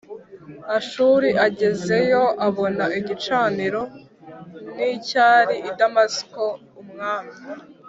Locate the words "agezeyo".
1.45-2.23